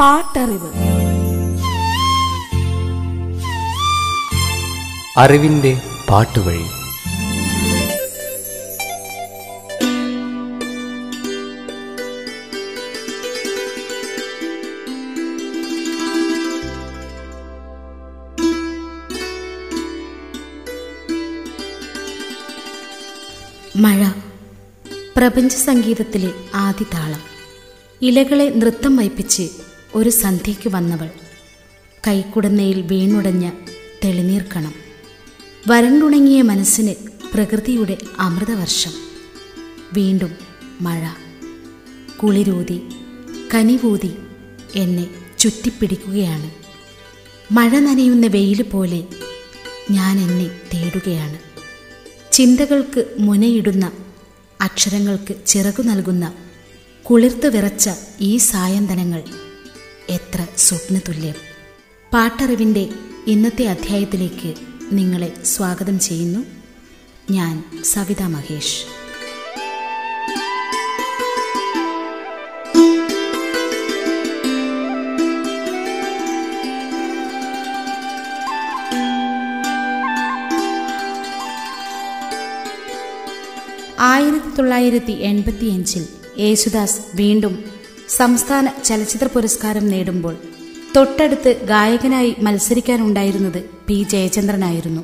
പാട്ടറിവ്. 0.00 0.70
അറിവിന്റെ 5.16 5.80
പാട്ടുവഴി. 6.10 6.64
മഴ. 23.76 24.08
പ്രപഞ്ച 25.16 25.54
സംഗീതത്തിലെ 25.54 26.32
ആദ്യ 26.54 26.84
താളം 26.94 27.20
ഇലകളെ 28.02 28.52
നൃത്തം 28.56 28.96
വയ്പ്പിച്ച് 28.96 29.48
ഒരു 29.96 30.10
സന്ധ്യയ്ക്ക് 30.10 30.68
വന്നവൾ 30.68 31.10
കൈക്കുടന്നയിൽ 32.06 32.82
വീണുടഞ്ഞ 32.82 33.50
തെളിനീർക്കണം. 34.04 34.74
വരണ്ടുണങ്ങിയ 35.68 36.42
മനസ്സിന് 36.42 36.94
പ്രകൃതിയുടെ 37.34 37.98
അമൃതവർഷം. 38.18 38.90
വീണ്ടും 39.92 40.32
മഴ. 40.80 41.08
കുളിരൂതി 42.16 42.80
കനിവൂതി 43.54 44.10
എന്നെ 44.76 45.10
ചുറ്റിപ്പിടിക്കുകയാണ്. 45.38 46.50
മഴ 47.52 47.68
നനയുന്ന 47.68 48.26
വെയിൽ 48.26 48.62
പോലെ 48.62 49.04
ഞാൻ 49.90 50.18
എന്നെ 50.18 50.46
തേടുകയാണ്. 50.46 51.38
ചിന്തകൾക്ക് 52.32 53.04
മുനയിടുന്ന 53.18 53.92
അക്ഷരങ്ങൾക്ക് 54.60 55.34
ചിറകു 55.46 55.82
നൽകുന്ന 55.82 56.32
കുളിർത്ത് 57.02 57.46
വിറച്ച 57.46 57.90
ഈ 58.20 58.36
സായന്തനങ്ങൾ 58.36 59.22
എത്ര 60.08 60.46
സ്വപ്നതുല്യം. 60.56 61.34
പാട്ടറിവിന്റെ 62.14 62.88
ഇന്നത്തെ 63.26 63.64
അധ്യായത്തിലേക്ക് 63.64 64.54
നിങ്ങളെ 64.92 65.44
സ്വാഗതം 65.44 66.00
ചെയ്യുന്നു. 66.00 66.38
ഞാൻ 67.30 67.82
സവിത 67.84 68.22
മഹേഷ്. 68.22 68.84
ആയിരത്തി 83.98 84.56
തൊള്ളായിരത്തി 84.56 85.12
എൺപത്തിയഞ്ചിൽ 85.12 86.08
യേശുദാസ് 86.38 87.00
വീണ്ടും 87.14 87.75
സംസ്ഥാന 88.08 88.70
ചലച്ചിത്ര 88.84 89.26
പുരസ്കാരം 89.26 89.88
നേടുമ്പോൾ 89.88 90.36
തൊട്ടടുത്ത് 90.96 91.60
ഗായകനായി 91.64 92.36
മത്സരിക്കാനുണ്ടായിരുന്നത് 92.42 93.64
പി 93.88 94.06
ജയചന്ദ്രനായിരുന്നു. 94.12 95.02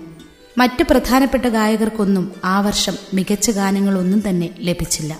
മറ്റു 0.59 0.83
പ്രധാനപ്പെട്ട 0.83 1.45
ഗായകർക്കൊന്നും 1.47 2.33
ആ 2.45 2.61
വർഷം 2.61 2.95
മികച്ച 3.15 3.51
ഗാനങ്ങളൊന്നും 3.51 4.23
തന്നെ 4.29 4.51
ലഭിച്ചില്ല. 4.59 5.19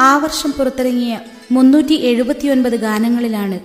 ആ 0.00 0.16
വർഷം 0.16 0.52
പുറത്തിറങ്ങിയ 0.52 1.20
മുന്നൂറ്റി 1.52 1.92
എഴുപത്തിയൊൻപത് 1.92 2.76
ഗാനങ്ങളിലാണ് 2.76 3.60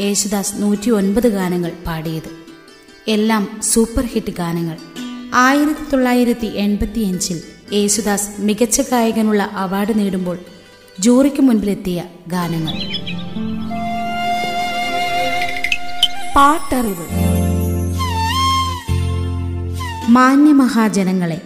യേശുദാസ് 0.00 0.52
നൂറ്റി 0.56 0.90
ഒൻപത് 0.90 1.28
ഗാനങ്ങൾ 1.28 1.72
പാടിയത്. 1.86 2.30
എല്ലാം 3.08 3.60
സൂപ്പർ 3.62 4.04
ഹിറ്റ് 4.04 4.32
ഗാനങ്ങൾ. 4.32 4.76
ആയിരത്തി 5.34 5.90
തൊള്ളായിരത്തി 5.92 6.46
എൺപത്തിയഞ്ചിൽ 6.46 7.42
യേശുദാസ് 7.72 8.40
മികച്ച 8.40 8.80
ഗായകനുള്ള 8.80 9.50
അവാർഡ് 9.52 9.98
നേടുമ്പോൾ 9.98 10.38
ജൂറിക്ക് 11.00 11.42
മുൻപിലെത്തിയ 11.42 12.04
ഗാനങ്ങൾ. 12.28 12.72
പാട്ടറിവ്. 16.36 17.06
മാന്യമഹാജനങ്ങളെ. 20.08 21.40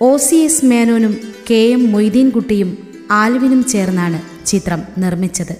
ഒ 0.00 0.16
സി 0.16 0.34
എസ് 0.34 0.64
മേനോനും 0.64 1.16
കെ 1.50 1.54
എം 1.54 1.92
മൊയ്തീൻകുട്ടിയും 1.92 2.88
ആൽവിനും 3.10 3.64
ചേർന്നാണ് 3.64 4.46
ചിത്രം 4.46 4.82
നിർമ്മിച്ചത്. 4.98 5.56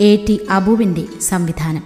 എ 0.00 0.16
ടി 0.16 0.40
അബുവിന്റെ 0.50 1.04
സംവിധാനം. 1.20 1.82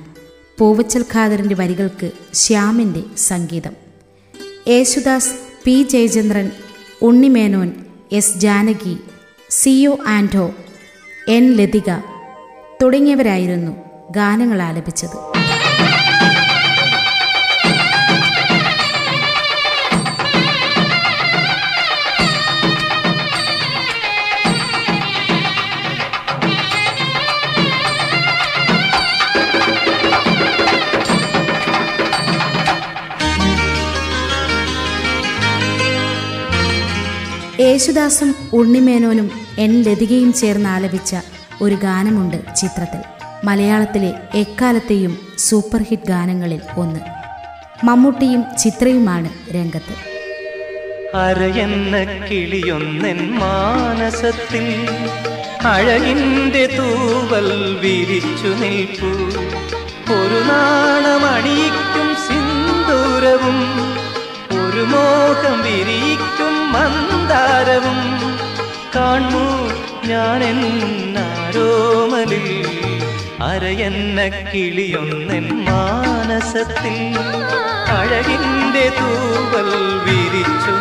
പൂവച്ചൽ 0.59 1.05
ഖാദറിന്റെ 1.15 1.55
വരികൾക്ക് 1.55 2.11
ശ്യാമിന്റെ 2.35 3.03
സംഗീതം. 3.19 3.73
Yesudas 4.69 5.35
P 5.65 5.87
Jayachandran 5.91 6.51
Unni Menon 7.03 7.73
S 8.13 8.39
Janaki 8.39 8.97
C 9.51 9.87
O 9.87 9.99
Anto 10.07 10.55
N 11.29 11.53
Lathika 11.53 11.91
തുടങ്ങിയവരായിരുന്നു 12.83 13.73
ഗാനങ്ങൾ 14.11 14.63
ആലപിച്ചത്. 14.63 15.36
യേശുദാസും 37.67 38.35
ഉണ്ണിമേനോനും 38.53 39.31
എൻ 39.59 39.83
ലതികയും 39.83 40.33
ചേർന്ന് 40.33 40.69
ആലപിച്ച 40.69 41.17
ഒരു 41.63 41.75
ഗാനമുണ്ട് 41.75 42.37
ചിത്രത്തിൽ. 42.57 43.01
മലയാളത്തിലെ 43.45 44.15
എക്കാലത്തെയും 44.35 45.19
സൂപ്പർ 45.39 45.83
ഹിറ്റ് 45.83 46.09
ഗാനങ്ങളിൽ 46.09 46.61
ഒന്ന്. 46.77 47.01
മമ്മൂട്ടിയും 47.85 48.45
ചിത്രയുമാണ് 48.59 49.55
രംഗത്ത്. 49.55 50.17
അരയെന്ന 51.17 51.97
തൂവൽ 56.79 57.79
വിരിച്ചു 57.81 58.49
നിൽപ്പു. 58.49 59.07
ഒരു 60.13 60.41
നാണമണിയിക്കും 60.49 62.17
സിന്ദൂരവും 62.27 63.59
മോഹം 64.87 65.63
വിരിക്കും 65.63 66.73
മന്ദാരവും. 66.73 68.01
കാണൂ 68.97 69.47
ഞാൻ 70.07 70.45
എന്നാരോമലിൽ 70.45 72.67
അരയെന്ന 73.43 74.29
കിളിയൊന്നെൻ 74.29 75.65
മാനസത്തിൽ. 75.65 77.19
അഴകിന്റെ 77.99 78.93
തൂവൽ 78.99 79.71
വിരിച്ചു 80.07 80.76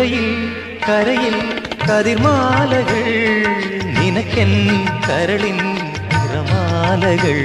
கிளையில் 0.00 0.44
கரையில் 0.80 1.42
கதிர்மாலைகள் 1.86 3.16
நினக்கென் 3.96 4.54
கரளின் 5.06 5.66
திறமாலைகள் 6.12 7.42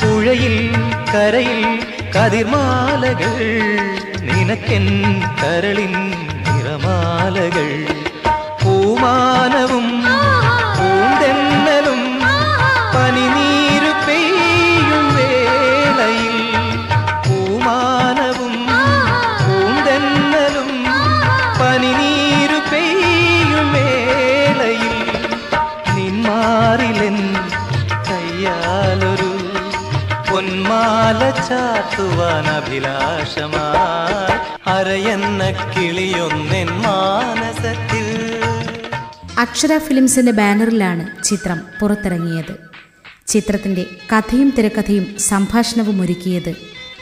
புழையில் 0.00 0.64
கரையில் 1.12 1.68
கதிர்மாலைகள் 2.10 3.52
நினக்கென் 4.30 4.94
கரளின் 5.42 6.00
நிறமாலைகள். 6.46 7.76
பூமானவும் 8.62 10.01
അഭിലാഷമായി 32.56 33.12
അരയെന്ന 34.68 35.44
കിളിയൊന്നെൻ 35.50 36.66
മാനസത്തിൽ. 36.66 38.22
അക്ഷര 39.38 39.78
ഫിലിംസിന്റെ 39.78 40.32
ബാനറിലാണ് 40.32 41.24
ചിത്രം 41.24 41.60
പുറത്തിറങ്ങിയത്. 41.82 42.56
ചിത്രത്തിന്റെ 43.26 43.86
കഥയും 44.12 44.54
തിരക്കഥയും 44.58 45.18
സംഭാഷണവും 45.18 46.02
ഒരുക്കിയത് 46.02 46.54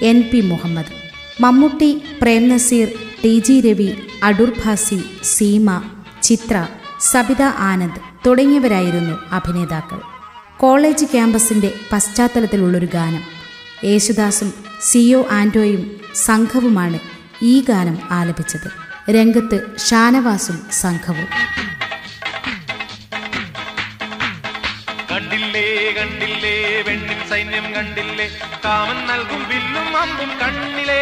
N 0.02 0.24
P 0.32 0.40
Muhammad. 0.40 0.92
Mammootty 1.40 2.02
Prem 2.22 2.48
Nazir 2.48 2.88
T 3.24 3.42
G 3.46 3.60
Ravi 3.60 3.94
Adoor 4.22 4.52
Bhasi 4.64 5.04
Seema 5.22 5.82
Chithra 6.22 6.66
Sabitha 7.00 7.42
Anand 7.42 8.00
തുടങ്ങിയവരായിരുന്നു 8.26 9.18
അഭിനേതാക്കൾ. 9.32 10.00
കോളേജ് 10.58 11.04
ക്യാമ്പസിന്റെ 11.04 11.72
പശ്ചാത്തലത്തിലുള്ളൊരു 11.92 12.88
ഗാനം 12.94 13.39
യേശുദാസും 13.84 14.64
സിഒ 14.82 15.24
ആന്റോയും 15.30 16.00
സംഘവുമാണ് 16.14 16.98
ഈ 17.42 17.64
ഗാനം 17.68 17.98
ആലപിച്ചത്. 18.10 18.68
രംഗത്ത് 19.10 19.78
ഷാനവാസും 19.88 20.70
സംഘവും. 20.72 21.28
കണ്ടില്ലേ 25.10 25.92
കണ്ടില്ലേ 25.98 26.82
വെണ്ണിൻ 26.88 27.28
സൈന്യം 27.30 27.74
കണ്ടില്ലേ 27.74 28.26
കാമൻ 28.64 29.06
നൽകും 29.06 29.42
കണ്ടില്ലേ 30.42 31.00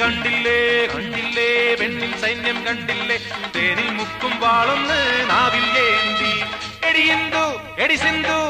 കണ്ടില്ലേ 0.00 0.58
സൈന്യം 2.20 2.58
കണ്ടില്ലേ 2.66 3.18
തേനിൽ 3.56 3.90
മുക്കും 3.90 4.40
വാളൊന്ന് 4.40 5.30
നാവിൽ 5.30 5.66
എടി 6.88 7.00
ഇന്ദു 7.00 7.46
എടി 7.78 7.96
സിന്ധു 7.96 8.40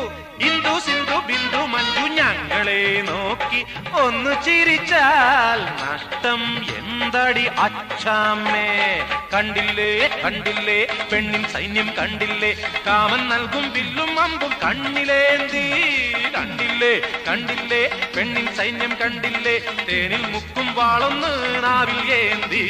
സിന്ധു 1.14 1.26
ബിന്ദു 1.28 1.60
മഞ്ജു 1.72 2.04
ഞങ്ങളെ 2.18 3.02
നോക്കി 3.08 3.60
ഒന്ന് 4.02 4.32
ചിരിച്ചാൽ 4.44 5.60
നഷ്ടം 5.82 6.42
എന്തടി 6.78 7.44
അച്ഛാമ്മേ? 7.66 8.64
കണ്ടില്ലേ 9.34 9.90
കണ്ടില്ലേ 10.24 10.78
പെണ്ണിൻ 11.12 11.44
സൈന്യം 11.52 11.88
കണ്ടില്ലേ? 11.98 12.50
കാമൻ 12.86 13.22
നൽകും 13.28 13.66
വില്ലും 13.74 14.12
അമ്പും 14.20 14.52
കണ്ണിലേന്തി. 14.64 15.64
കണ്ടില്ലേ 16.36 16.92
കണ്ടില്ലേ 17.28 17.82
പെണ്ണിൻ 18.16 18.48
സൈന്യം 18.56 18.94
കണ്ടില്ലേ? 19.02 19.56
തേനിൽ 19.88 20.24
മുക്കും 20.32 20.74
വാളൊന്ന് 20.74 21.32
നാവിൽ 21.64 22.12
ഏന്തി. 22.22 22.64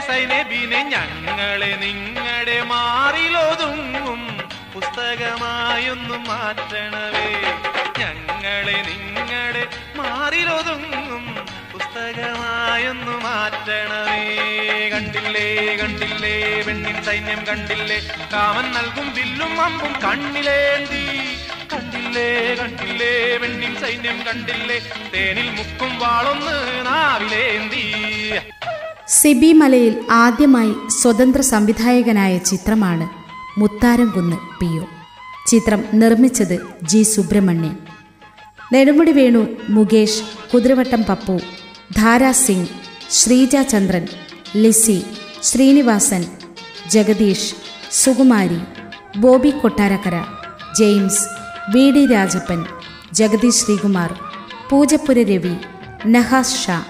സൈനബിനെ 0.00 0.82
ഞങ്ങളെ 0.82 1.76
നിങ്ങളുടെ 1.76 2.62
മാറിലൊതുങ്ങും. 2.62 4.50
പുസ്തകമായൊന്നു 4.74 6.14
മാറ്റണവേ 6.14 7.52
ഞങ്ങളെ 7.98 8.82
നിങ്ങളുടെ 8.82 9.66
മാറിലൊതുങ്ങും. 9.96 11.46
പുസ്തകമായൊന്നു 11.72 13.20
മാറ്റണവേ 13.20 14.88
കണ്ടില്ലേ 14.88 15.76
കണ്ടില്ലേ 15.76 16.62
പെണ്ണിൻ 16.62 17.02
സൈന്യം 17.02 17.46
കണ്ടില്ലേ. 17.46 18.00
കാമൻ 18.32 18.72
നൽകും 18.72 19.14
വില്ലും 19.14 19.60
അമ്പും 19.60 19.92
കണ്ണിലേന്തി. 19.92 21.39
കണ്ടില്ലേ 21.72 22.28
കണ്ടില്ലേ 22.60 23.12
വെണ്ണിൻ 23.42 23.74
സൈന്യം 23.82 24.18
കണ്ടില്ലേ 24.26 24.78
തേനിൽ 25.12 25.48
മുക്കും 25.50 25.92
വാളൊന്ന് 26.02 26.56
നാവിലേന്തി. 26.84 27.84
സിബി 29.08 29.52
മലയിൽ 29.52 29.94
ആദ്യമായി 30.22 30.72
സ്വതന്ത്ര 30.90 31.40
സംവിധായകനായ 31.52 32.38
ചിത്രമാണ് 32.50 33.06
മുത്താരംകുന്ന് 33.58 34.36
പി 34.60 34.68
ഒ 34.78 34.84
ചിത്രം 35.46 35.80
നിർമ്മിച്ചത് 35.92 36.56
G 36.82 37.02
Subrahmanyan. 37.02 37.74
Nedumudi 38.72 39.12
Venu 39.12 39.40
Mukesh 39.68 40.22
Kuthiravattam 40.52 41.02
Pappu 41.08 41.34
Dhara 41.96 42.32
Singh 42.44 42.70
Sreeja 43.10 43.56
Chandran 43.72 44.04
Lissy 44.56 44.98
Sreenivasan 45.42 46.22
Jagadish 46.90 47.50
Sukumari 47.92 48.60
Bobby 49.16 49.50
Kottarakkara 49.62 50.16
James 50.78 51.24
V 51.72 51.90
D 51.90 52.06
Rajappan 52.06 52.64
Jagadish 53.12 53.56
Sreekumar 53.56 54.14
Poojappura 54.70 55.22
Ravi 55.22 55.54
Nahas 56.06 56.66
Shah 56.66 56.82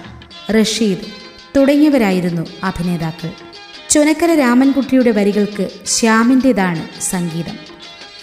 Rasheed 0.51 0.99
തുടങ്ങിയവരായിരുന്നു 1.55 2.45
അഭിനേതാക്കൾ. 2.63 3.29
ചുനക്കര 3.89 4.33
രാമൻകുട്ടിയുടെ 4.33 5.11
വരികൾക്ക് 5.11 5.69
ശ്യാമിന്റെതാണ് 5.85 7.01
സംഗീതം. 7.01 7.57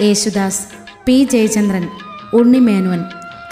യേശുദാസ് 0.00 0.66
പി 1.06 1.28
ജയചന്ദ്രൻ 1.32 1.88
ഉണ്ണിമേനോൻ 2.34 3.04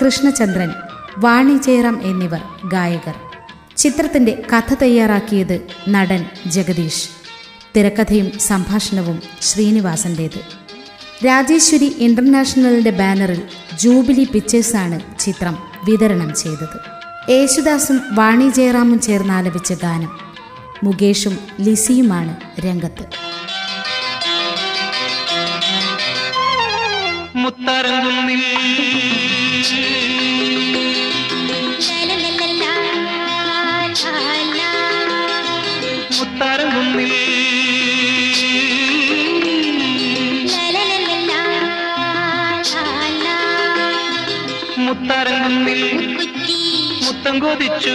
കൃഷ്ണചന്ദ്രൻ 0.05 0.71
വാണി 1.19 1.57
ജയറാം 1.57 2.01
എന്നിവർ 2.05 2.41
ഗായകർ. 2.69 3.15
ചിത്രത്തിന്റെ 3.77 4.43
കഥ 4.53 4.75
തയ്യാറാക്കിയത് 4.83 5.61
നടൻ 5.89 6.25
ജഗദീഷ്. 6.47 7.09
തിരക്കഥയും 7.77 8.39
സംഭാഷണവും 8.39 9.23
ശ്രീനിവാസന്റേത്. 9.43 10.66
രാജേശ്വരി 11.25 11.97
ഇന്റർനാഷണലിന്റെ 11.99 12.91
ബാനറിൽ 12.91 13.43
ജൂബിലി 13.79 14.25
പിക്ചേഴ്സാണ് 14.25 15.19
ചിത്രം 15.21 15.59
വിതരണം 15.85 16.35
ചെയ്തത്. 16.35 16.79
യേശുദാസും 17.31 18.03
വാണി 18.13 18.49
ജയറാമും 18.49 19.01
ചേർന്ന് 19.01 19.33
ആലപിച്ച 19.33 19.73
ഗാനം 19.73 20.11
മുകേഷും 20.85 21.39
ലിസിയുമാണ് 21.61 22.61
രംഗത്ത്. 22.61 23.05
മുത്തരങ്കുന്നിൽ 27.37 28.43
മുത്തരങ്കുന്നിൽ 36.19 37.26
മുത്തരങ്കുന്നിൽ 44.97 45.81
മുത്തം 47.05 47.39
കൊതിച്ചു. 47.39 47.95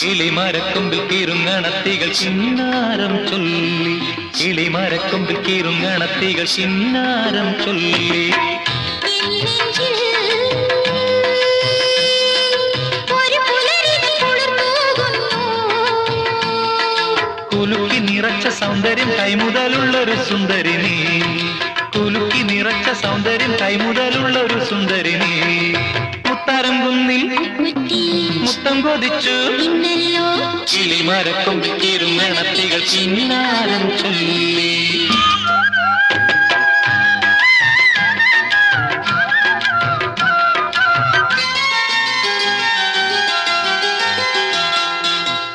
കിളിമരക്കൊമ്പിൽ 0.00 1.00
കീറുങ്ങണത്തികൾ 1.10 2.10
ചിന്നാരം 2.12 3.14
ചൊല്ലി. 3.28 3.94
കിളിമരക്കൊമ്പിൽ 4.38 5.38
കീറുങ്ങണത്തികൾ 5.46 6.44
ചിന്നാരം 6.56 7.48
ചൊല്ലി. 7.64 8.30
കുലുക്കി 17.52 17.98
നിറച്ച 18.08 18.48
സൗന്ദര്യം 18.60 19.10
കൈമുതലുള്ളൊരു 19.20 20.16
സുന്ദരി 20.28 20.74
നീ 20.82 20.96
കുലുക്കി 21.94 22.42
നിറച്ച 22.50 22.88
സൗന്ദര്യം 23.02 23.52
കൈമുതലുള്ളൊരു 23.62 24.07
കൊതിച്ചു 29.00 29.34
കിളിമരക്കൊമ്പിൽ 30.70 31.74
ഇരുമണത്തികൾ 31.88 32.80
ചിന്നാരം 32.92 33.82
ചൊല്ലി. 33.98 34.72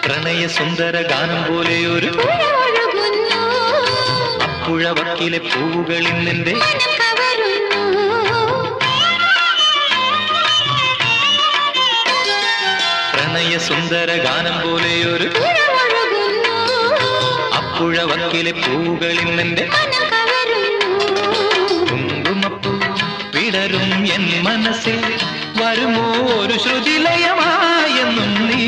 പ്രണയ 0.06 0.48
സുന്ദര 0.48 0.96
ഗാനം 1.12 1.42
പോലെ 1.50 1.78
ഒരു 1.96 2.12
അപ്പുഴ 4.48 4.84
വക്കിലെ 5.00 5.42
പൂവുകളിൽ 5.50 6.18
നിന്റെ 6.28 6.56
പ്രണയ 13.46 13.58
സുന്ദര 13.66 14.10
ഗാനം 14.26 14.54
പോലെ 14.62 14.92
ഒരു 15.08 15.26
അപ്പുഴ 17.58 17.96
വക്കിലെ 18.10 18.54
കവരുന്നു 20.12 20.92
കുങ്കുമപ്പൂ 21.90 22.72
പിടരും 23.34 23.86
എൻ 24.16 24.24
മനസ്സിൽ 24.48 25.00
വരുമോ 25.60 26.06
ഒരു 26.38 26.56
ശ്രുതിലയമായെന്നും 26.64 28.32
നീ. 28.48 28.62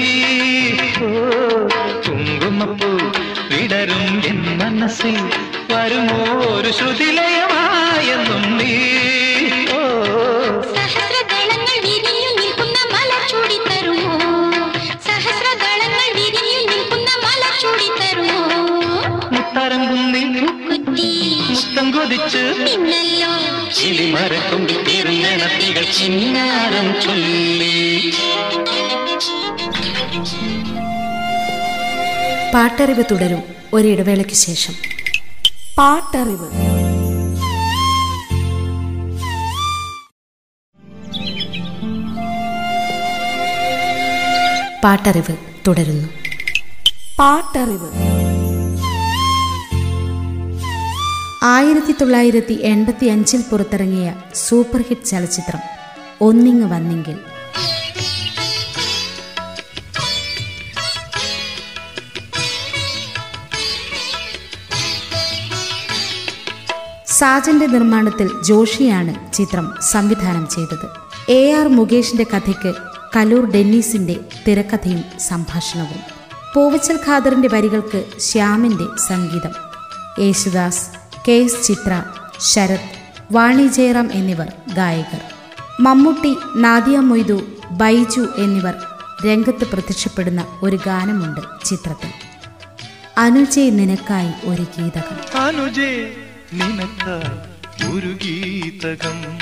കുങ്കുമപ്പൂ 2.07 2.91
പിടരും 3.49 4.05
എൻ 4.31 4.41
മനസ്സിൽ 4.61 5.17
വരുമോ 5.71 6.19
ഒരു 6.49 6.71
ശ്രുതിലയമായെന്നും 6.71 7.24
ചിലിമരക്കൊമ്പിൽ 23.95 24.83
തിരുനടത്തികൾ 24.83 25.91
ചിന്നാരം 25.91 27.01
ചൊല്ലി. 27.01 28.13
പാട്ടറിവ് 32.53 33.03
തുടരും 33.11 33.43
ഒരിടവേളയ്ക്ക് 33.73 34.33
ശേഷം. 34.33 34.73
പാട്ടറിവ്. 35.77 36.49
പാട്ടറിവ് 44.83 45.37
തുടരുന്നു. 45.67 46.09
പാട്ടറിവ്. 47.19 48.14
ആയിരത്തി 51.47 51.91
തൊള്ളായിരത്തി 51.91 52.53
എൺപത്തി 52.53 53.05
അഞ്ചിൽ 53.05 53.41
പുറത്തിറങ്ങിയ 53.51 54.13
സൂപ്പർ 54.35 54.81
ഹിറ്റ് 54.81 55.05
ചലച്ചിത്രം 55.05 55.59
ഒന്നിങ് 56.21 56.71
വന്നെങ്കിൽ. 56.71 57.17
സാജന്റെ 67.07 67.67
നിർമ്മാണത്തിൽ 67.67 68.29
ജോഷിയാണ് 68.43 69.33
ചിത്രം 69.33 69.73
സംവിധാനം 69.81 70.47
ചെയ്തത്. 70.49 70.87
എ 71.31 71.51
ആർ 71.51 71.67
മുകേഷിന്റെ 71.67 72.23
കഥയ്ക്ക് 72.23 72.73
കലൂർ 73.15 73.51
ഡെന്നീസിന്റെ 73.51 74.15
തിരക്കഥയും 74.47 75.03
സംഭാഷണവും. 75.19 76.01
പൂവച്ചൽ 76.53 76.99
ഖാദറിന്റെ 77.07 77.47
വരികൾക്ക് 77.47 78.05
ശ്യാമിന്റെ 78.19 78.87
സംഗീതം. 79.07 79.51
യേശുദാസ് 80.19 81.04
കെ 81.27 81.31
എസ് 81.31 81.63
ചിത്ര 81.63 82.03
ശരത് 82.39 82.89
വാണി 83.31 83.67
ജയറാം 83.67 84.13
എന്നിവർ 84.13 84.51
ഗായകർ. 84.73 85.21
മമ്മൂട്ടി 85.79 86.35
നാദിയ 86.55 86.99
മൊയ്തു 86.99 87.41
ബൈജു 87.71 88.27
എന്നിവർ 88.37 88.73
രംഗത്ത് 89.25 89.61
പ്രത്യക്ഷപ്പെടുന്ന 89.71 90.59
ഒരു 90.63 90.75
ഗാനമുണ്ട് 90.75 91.65
ചിത്രത്തിൽ. 91.65 92.09
അനുജയ് 93.17 93.79
നിനക്കായി 93.79 94.31
ഒരു 94.43 94.61
ഗീതകം. 94.61 95.41
അനുജേ 95.41 96.13
നിനക്കായി 96.53 97.91
ഒരു 97.91 98.07
ഗീതകം. 98.07 99.39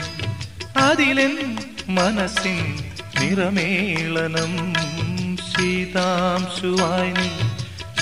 അതിലെൻ 0.84 1.58
മനസ്സിൻ 1.88 2.80
നിറമേളനം. 3.22 4.74
ശീതാംശുവായി 5.36 7.53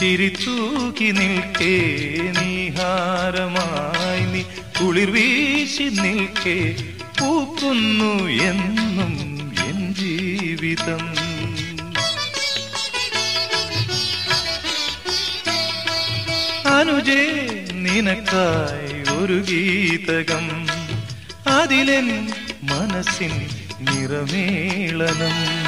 ചിരിത്തൂക്കി 0.01 1.12
നിൽക്കേ 1.12 1.74
നീഹാരമായി 2.39 4.25
നീ 4.25 4.41
കുളിർ 4.79 5.12
വീശി 5.12 5.84
നിൽക്കേ 5.84 6.55
പൂക്കുന്നു 7.20 8.27
എന്നും 8.27 9.13
എൻ 9.67 9.93
ജീവിതം. 9.93 11.03
അനുജേ 16.65 17.24
നിനക്കായി 17.74 19.17
ഒരു 19.17 19.43
ഗീതകം 19.50 20.67
അതിലെൻ 21.48 22.31
മനസ്സിൻ 22.63 23.34
നിറമേളനം. 23.79 25.61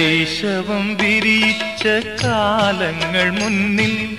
ശൈശവം 0.00 0.96
വിരിച്ച 0.96 1.86
കാലങ്ങൾ 2.24 3.30
മുന്നിൽ 3.30 4.16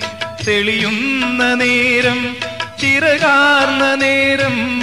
തെളിയുന്ന 0.47 1.53
നേരം 1.53 2.37
ചിറകാർന്ന 2.81 3.95
നേരം. 3.95 4.79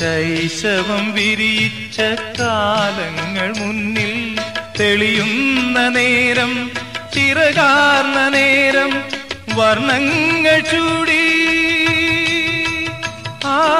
ശൈശവം 0.00 1.12
വിരിച്ച 1.12 2.00
കാലങ്ങൾ 2.40 3.54
മുന്നിൽ 3.58 4.40
തെളിയുന്ന 4.80 5.88
നേരം 5.88 6.70
ചിറകാർന്ന 7.14 8.28
നേരം. 8.28 9.04
വർണങ്ങൾ 9.54 10.60
ചൂടി. 10.60 11.44
ആ 13.44 13.70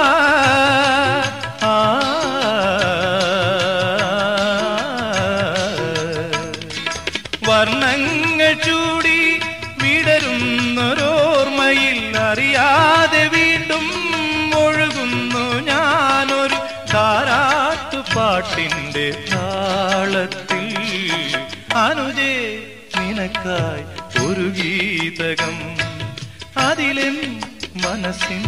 മനസ്സിൻ 27.85 28.43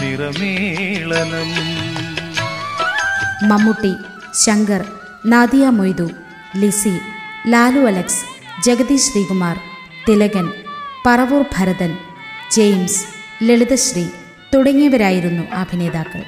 നിറമേളനം. 0.00 1.50
മമ്മൂട്ടി 3.48 3.94
ശങ്കർ 4.44 4.84
നാദിയ 5.26 5.68
മൊയ്തു 5.68 6.10
ലിസി 6.56 6.98
ലാലു 7.48 7.80
അലക്സ് 7.80 8.24
ജഗദീഷ് 8.62 9.12
ശ്രീകുമാർ 9.12 9.60
തിലകൻ 10.08 10.52
പറവൂർ 11.06 11.44
ഭരതൻ 11.58 11.98
ജെയിംസ് 12.52 13.04
ലളിതശ്രീ 13.42 14.06
തുടങ്ങിയവരായിരുന്നു 14.54 15.42
അഭിനേതാക്കൾ. 15.52 16.22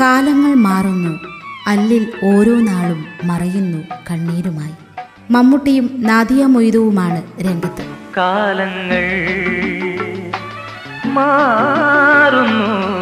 കാലങ്ങൾ 0.00 0.54
മാറുന്നു 0.54 1.18
അല്ലിൽ 1.66 2.12
ഓരോ 2.24 2.54
നാളും 2.60 3.06
മറയുന്നു 3.24 3.78
കണ്ണീരുമായി. 4.10 4.74
മമ്മൂട്ടിയും 5.30 5.90
നാദിയ 5.96 6.44
മൊയ്തുവുമാണ് 6.44 7.22
രംഗത്ത്. 7.40 7.84
കാലങ്ങൾ 8.16 9.61
മാറുന്നു. 11.14 12.92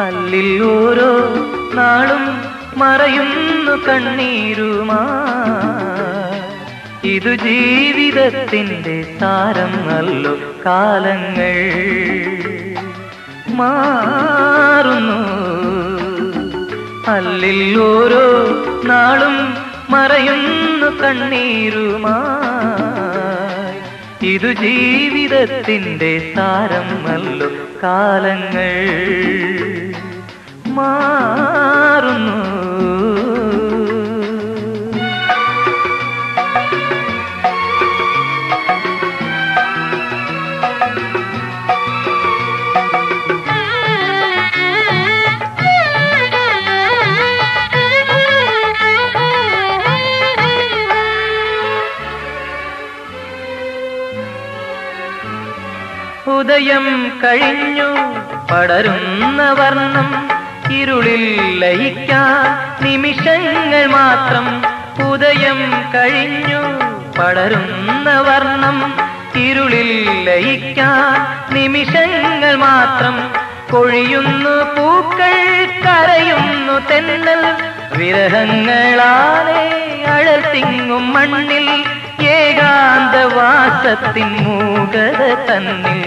അല്ലിൽ 0.00 0.62
ഓരോ 0.62 1.34
നാളും 1.74 2.44
മറയുന്നു 2.76 3.72
കണ്ണീരുമാ 3.72 4.98
ഇതു 7.04 7.34
ജീവിതത്തിന്റെ 7.34 9.18
താരം 9.22 9.88
നല്ലോ 9.88 10.36
കാലങ്ങൾ. 10.66 11.70
മാറുന്നു. 13.54 15.26
അല്ലിൽ 17.10 17.78
ഓരോ 17.78 18.46
നാളും 18.84 19.56
മറയുന്നു 19.90 21.02
കണ്ണീരുമായി 21.02 22.45
ഇതു 24.22 24.52
ജീവിതത്തിന്റെ 24.52 26.34
സാരമല്ലോ 26.36 27.48
കാലങ്ങൾ 27.82 28.72
മാറുന്നു. 30.68 32.36
ഉദയം 56.58 56.86
കഴിഞ്ഞു 57.22 57.88
പടരുന്ന 58.50 59.40
വർണം 59.52 60.06
ഇരുളിൽ 60.70 61.24
ലയിക്കാൻ 61.62 62.44
നിമിഷങ്ങൾ 62.84 63.82
മാത്രം 63.90 64.46
ഉദയം 65.06 65.58
കഴിഞ്ഞു 65.94 66.62
പടരുന്ന 67.18 68.08
വർണം 68.20 68.78
ഇരുളിൽ 69.40 69.90
ലയിക്കാൻ 70.28 71.18
നിമിഷങ്ങൾ 71.52 72.54
മാത്രം 72.58 73.18
കൊഴിയുന്നു 73.70 74.56
പൂക്കൾ 74.76 75.36
കരയുന്നു 75.84 76.78
തെന്നൽ 76.88 77.44
വിരഹങ്ങളാലെ 77.98 79.60
അഴൽ 80.14 80.40
തിങ്ങും 80.48 81.06
മണ്ണിൽ 81.12 81.68
ഏകാന്തവാസത്തിൻ 82.36 84.32
മൂകത 84.44 85.20
തന്നിൽ 85.48 86.00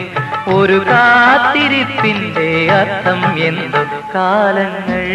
ഒരു 0.47 0.85
കാത്തിരിപ്പിന്റെ 0.87 2.71
അർത്ഥം 2.71 3.39
എന്തു 3.43 3.83
കാലങ്ങൾ 4.15 5.05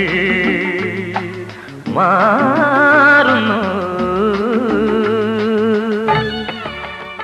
മാറുന്നു. 1.89 3.61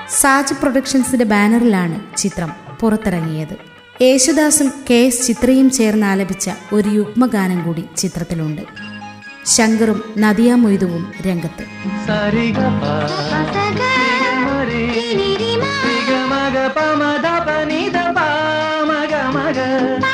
സാജ് 0.08 0.54
പ്രൊഡക്ഷൻസിന്റെ 0.54 1.24
ബാനറിലാണ് 1.24 2.16
ചിത്രം 2.16 2.52
പുറത്തിറങ്ങിയത്. 2.80 3.56
യേശുദാസും 4.02 4.72
കെ 4.90 4.94
എസ് 4.94 5.26
ചിത്രയും 5.26 5.70
ചേർന്ന് 5.70 6.06
ആലപിച്ച 6.06 6.50
ഒരു 6.72 6.88
യുഗ്മഗാനം 6.88 7.64
കൂടി 7.64 7.84
ചിത്രത്തിലുണ്ട്. 7.96 8.62
ശങ്കറും 9.46 10.14
നദിയ 10.18 10.54
മൊയ്തുവും 10.54 11.12
രംഗത്ത്. 11.26 11.64
സരിഗ 12.06 12.58
सागर 19.52 20.09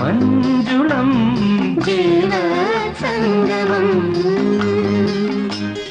മഞ്ജുളം. 0.00 1.10
ജീവ 1.86 2.30
സംഗമം 3.00 4.14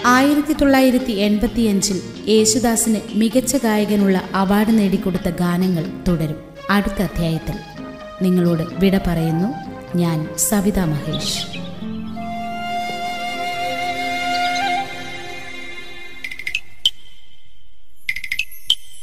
ആയിരത്തി 0.06 0.54
തൊള്ളായിരത്തി 0.54 1.12
എൺപത്തിയഞ്ചിൽ 1.12 2.02
യേശുദാസിന് 2.30 3.00
മികച്ച 3.16 3.56
ഗായകനുള്ള 3.56 4.22
അവാർഡ് 4.36 4.78
നേടിക്കൊടുത്ത 4.78 5.30
ഗാനങ്ങൾ 5.30 5.86
തുടരും. 6.08 6.38
അടുത്ത 6.70 7.02
അധ്യായത്തിൽ 7.02 7.56
നിങ്ങളോട് 8.22 8.64
വിട 8.74 8.98
പറയുന്നു. 9.08 9.48
ഞാൻ 9.98 10.30
സവിതാ 10.38 10.86
മഹേഷ്. 10.86 11.51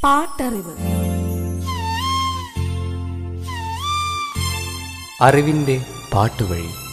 പാട്ടറിവ്. 0.08 0.76
അറിവിന്റെ 5.20 5.84
പാട്ടുവഴി. 6.14 6.88